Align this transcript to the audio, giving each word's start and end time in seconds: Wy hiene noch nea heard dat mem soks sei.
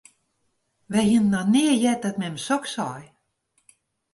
Wy 0.91 1.01
hiene 1.09 1.29
noch 1.31 1.49
nea 1.53 1.75
heard 1.81 2.01
dat 2.03 2.19
mem 2.19 2.37
soks 2.47 2.71
sei. 2.77 3.01